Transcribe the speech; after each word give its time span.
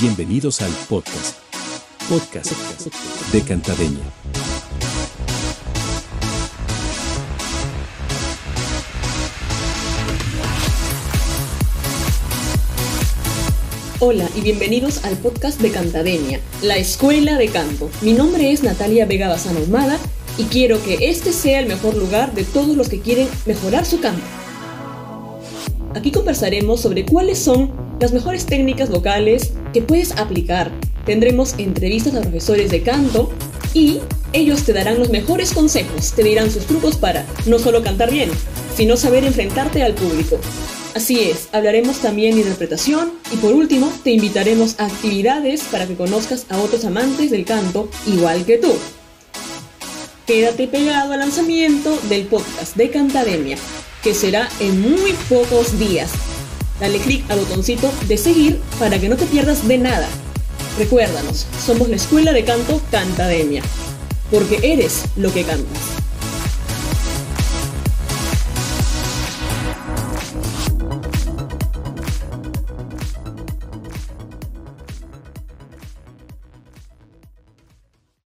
Bienvenidos 0.00 0.62
al 0.62 0.70
podcast. 0.88 1.36
Podcast 2.08 2.52
de 3.32 3.42
Cantademia. 3.42 4.02
Hola 13.98 14.26
y 14.34 14.40
bienvenidos 14.40 15.04
al 15.04 15.18
podcast 15.18 15.60
de 15.60 15.70
Cantademia, 15.70 16.40
la 16.62 16.78
escuela 16.78 17.36
de 17.36 17.48
canto. 17.48 17.90
Mi 18.00 18.14
nombre 18.14 18.52
es 18.52 18.62
Natalia 18.62 19.04
Vega 19.04 19.28
Bazán 19.28 19.58
Ahumada 19.58 19.98
y 20.38 20.44
quiero 20.44 20.82
que 20.82 21.10
este 21.10 21.30
sea 21.34 21.60
el 21.60 21.66
mejor 21.66 21.94
lugar 21.94 22.32
de 22.32 22.44
todos 22.44 22.74
los 22.74 22.88
que 22.88 23.00
quieren 23.00 23.28
mejorar 23.44 23.84
su 23.84 24.00
canto. 24.00 24.24
Aquí 25.94 26.10
conversaremos 26.10 26.80
sobre 26.80 27.04
cuáles 27.04 27.38
son 27.38 27.70
las 28.00 28.12
mejores 28.14 28.46
técnicas 28.46 28.88
vocales 28.88 29.52
que 29.72 29.82
puedes 29.82 30.12
aplicar. 30.12 30.70
Tendremos 31.06 31.54
entrevistas 31.58 32.14
a 32.14 32.20
profesores 32.20 32.70
de 32.70 32.82
canto 32.82 33.32
y 33.74 33.98
ellos 34.32 34.62
te 34.64 34.72
darán 34.72 34.98
los 34.98 35.10
mejores 35.10 35.52
consejos, 35.52 36.12
te 36.12 36.22
dirán 36.22 36.50
sus 36.50 36.66
trucos 36.66 36.96
para 36.96 37.24
no 37.46 37.58
solo 37.58 37.82
cantar 37.82 38.10
bien, 38.10 38.30
sino 38.76 38.96
saber 38.96 39.24
enfrentarte 39.24 39.82
al 39.82 39.94
público. 39.94 40.38
Así 40.94 41.20
es, 41.20 41.48
hablaremos 41.52 41.98
también 41.98 42.34
de 42.34 42.40
interpretación 42.40 43.12
y 43.32 43.36
por 43.36 43.52
último 43.54 43.92
te 44.02 44.10
invitaremos 44.10 44.78
a 44.78 44.86
actividades 44.86 45.62
para 45.62 45.86
que 45.86 45.94
conozcas 45.94 46.46
a 46.48 46.58
otros 46.58 46.84
amantes 46.84 47.30
del 47.30 47.44
canto 47.44 47.88
igual 48.06 48.44
que 48.44 48.58
tú. 48.58 48.72
Quédate 50.26 50.66
pegado 50.68 51.12
al 51.12 51.20
lanzamiento 51.20 51.96
del 52.08 52.26
podcast 52.26 52.76
de 52.76 52.90
Cantademia, 52.90 53.56
que 54.02 54.14
será 54.14 54.48
en 54.60 54.80
muy 54.80 55.12
pocos 55.28 55.78
días. 55.78 56.10
Dale 56.80 56.98
clic 56.98 57.30
al 57.30 57.40
botoncito 57.40 57.92
de 58.08 58.16
seguir 58.16 58.60
para 58.78 58.98
que 58.98 59.08
no 59.08 59.16
te 59.16 59.26
pierdas 59.26 59.68
de 59.68 59.78
nada. 59.78 60.08
Recuérdanos, 60.78 61.46
somos 61.64 61.88
la 61.90 61.96
escuela 61.96 62.32
de 62.32 62.44
canto 62.44 62.80
Cantademia, 62.90 63.62
porque 64.30 64.58
eres 64.62 65.04
lo 65.16 65.32
que 65.32 65.44
cantas. 65.44 65.99